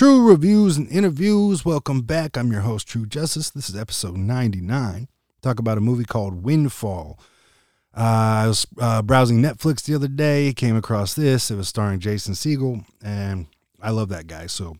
[0.00, 1.62] True reviews and interviews.
[1.62, 2.38] Welcome back.
[2.38, 3.50] I'm your host, True Justice.
[3.50, 5.08] This is episode 99.
[5.42, 7.20] Talk about a movie called Windfall.
[7.94, 11.50] Uh, I was uh, browsing Netflix the other day, came across this.
[11.50, 13.46] It was starring Jason Segel, and
[13.82, 14.46] I love that guy.
[14.46, 14.78] So,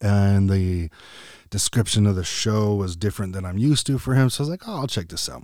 [0.00, 0.90] and the
[1.50, 4.30] description of the show was different than I'm used to for him.
[4.30, 5.42] So I was like, oh, I'll check this out.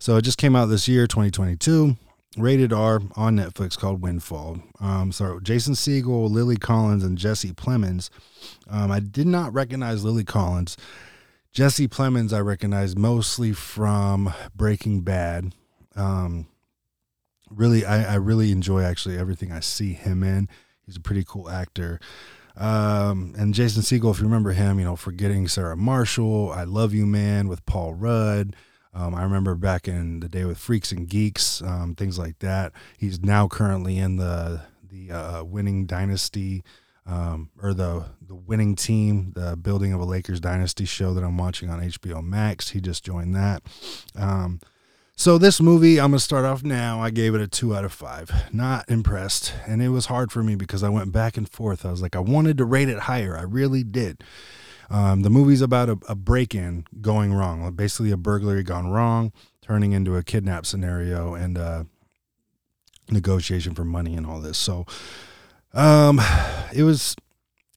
[0.00, 1.96] So it just came out this year, 2022
[2.36, 4.60] rated R on Netflix called Windfall.
[4.80, 8.10] Um, so Jason Segel, Lily Collins, and Jesse Plemons.
[8.68, 10.76] Um, I did not recognize Lily Collins.
[11.52, 15.52] Jesse Plemons, I recognize mostly from Breaking Bad.
[15.96, 16.46] Um,
[17.50, 20.48] really, I, I really enjoy actually everything I see him in.
[20.86, 21.98] He's a pretty cool actor.
[22.56, 26.94] Um, and Jason Segel, if you remember him, you know, Forgetting Sarah Marshall, I Love
[26.94, 28.54] You Man with Paul Rudd.
[28.92, 32.72] Um, I remember back in the day with Freaks and Geeks, um, things like that.
[32.98, 36.64] He's now currently in the the uh, winning dynasty
[37.06, 41.38] um, or the the winning team, the building of a Lakers dynasty show that I'm
[41.38, 42.70] watching on HBO Max.
[42.70, 43.62] He just joined that.
[44.16, 44.60] Um,
[45.16, 47.00] so this movie, I'm gonna start off now.
[47.00, 48.30] I gave it a two out of five.
[48.52, 51.84] Not impressed, and it was hard for me because I went back and forth.
[51.84, 53.36] I was like, I wanted to rate it higher.
[53.36, 54.24] I really did.
[54.90, 59.32] Um, the movie's about a, a break in going wrong, basically, a burglary gone wrong,
[59.62, 61.84] turning into a kidnap scenario and uh,
[63.08, 64.58] negotiation for money and all this.
[64.58, 64.84] So
[65.72, 66.20] um,
[66.74, 67.16] it was.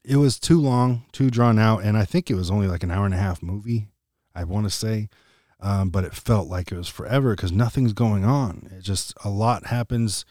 [0.06, 2.92] It was too long, too drawn out, and I think it was only like an
[2.92, 3.88] hour and a half movie.
[4.36, 5.08] I want to say,
[5.62, 8.70] um, but it felt like it was forever because nothing's going on.
[8.78, 10.26] It just a lot happens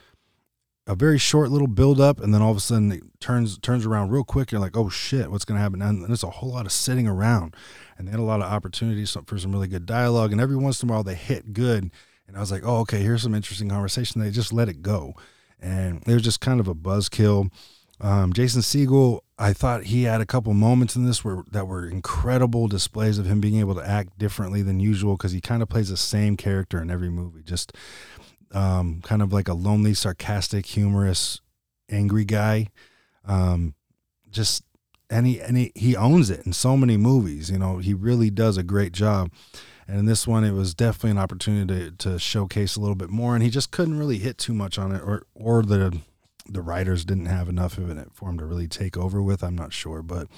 [0.87, 3.87] a very short little build up and then all of a sudden it turns turns
[3.87, 4.51] around real quick.
[4.51, 5.81] You're like oh shit what's going to happen?
[5.81, 7.55] And there's a whole lot of sitting around
[7.97, 10.83] and they had a lot of opportunities for some really good dialogue and every once
[10.83, 11.91] in a while they hit good
[12.27, 14.21] and i was like oh okay here's some interesting conversation.
[14.21, 15.15] They just let it go
[15.61, 17.51] and it was just kind of a buzzkill.
[18.01, 21.87] Um, jason segel i thought he had a couple moments in this where that were
[21.87, 25.69] incredible displays of him being able to act differently than usual because he kind of
[25.69, 27.45] plays the same character in every movie.
[27.45, 27.73] Just
[28.53, 31.41] um, kind of like a lonely, sarcastic, humorous,
[31.91, 32.69] angry guy.
[33.25, 33.75] Um,
[34.31, 34.65] just
[35.11, 37.51] and he and he, he owns it in so many movies.
[37.51, 39.31] You know, he really does a great job.
[39.87, 43.11] And in this one, it was definitely an opportunity to, to showcase a little bit
[43.11, 43.35] more.
[43.35, 45.99] And he just couldn't really hit too much on it, or or the
[46.49, 49.43] the writers didn't have enough of it for him to really take over with.
[49.43, 50.29] I'm not sure, but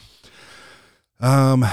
[1.20, 1.64] um,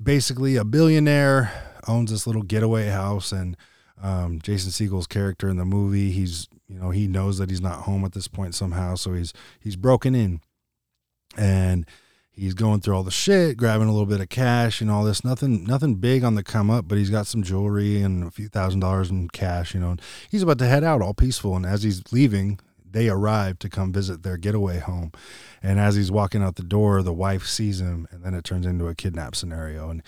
[0.00, 1.52] basically, a billionaire
[1.88, 3.56] owns this little getaway house and
[4.00, 6.10] um, Jason Segel's character in the movie.
[6.10, 9.32] He's you know he knows that he's not home at this point somehow, so he's
[9.60, 10.40] he's broken in,
[11.36, 11.86] and
[12.30, 15.24] he's going through all the shit, grabbing a little bit of cash and all this.
[15.24, 18.48] Nothing nothing big on the come up, but he's got some jewelry and a few
[18.48, 19.74] thousand dollars in cash.
[19.74, 19.96] You know,
[20.30, 22.58] he's about to head out all peaceful, and as he's leaving.
[22.84, 25.12] They arrive to come visit their getaway home.
[25.62, 28.66] And as he's walking out the door, the wife sees him, and then it turns
[28.66, 29.88] into a kidnap scenario.
[29.88, 30.02] And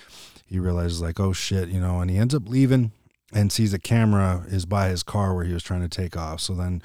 [0.45, 2.93] he realizes, like, oh shit, you know, and he ends up leaving
[3.33, 6.41] and sees a camera is by his car where he was trying to take off.
[6.41, 6.83] So then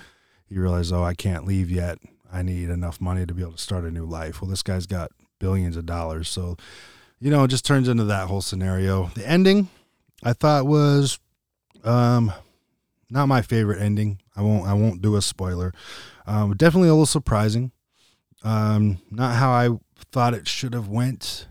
[0.48, 2.00] he realized, oh, I can't leave yet.
[2.32, 4.42] I need enough money to be able to start a new life.
[4.42, 6.30] Well, this guy's got billions of dollars.
[6.30, 6.58] So,
[7.20, 9.08] you know, it just turns into that whole scenario.
[9.16, 9.70] The ending
[10.24, 11.20] I thought was
[11.84, 12.34] um
[13.10, 14.22] not my favorite ending.
[14.36, 15.74] I won't I won't do a spoiler.
[16.28, 17.72] Um, definitely a little surprising.
[18.44, 19.70] Um, not how I
[20.12, 21.48] thought it should have went,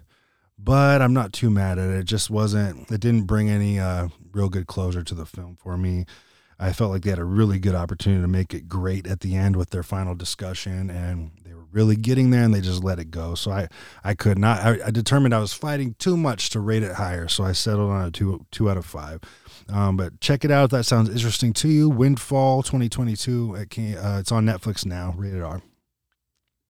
[0.59, 1.97] but I'm not too mad at it.
[1.97, 2.91] It just wasn't.
[2.91, 6.07] It didn't bring any uh, real good closure to the film for me.
[6.61, 9.37] I felt like they had a really good opportunity to make it great at the
[9.37, 12.99] end with their final discussion, and they were really getting there, and they just let
[12.99, 13.37] it go.
[13.37, 13.69] So I,
[14.03, 14.61] I could not.
[14.61, 17.91] I, I determined I was fighting too much to rate it higher, so I settled
[17.91, 19.21] on a two two out of five.
[19.69, 21.89] Um, but check it out if that sounds interesting to you.
[21.91, 23.55] Windfall 2022.
[23.55, 25.15] It can, uh, it's on Netflix now.
[25.17, 25.63] Rated R.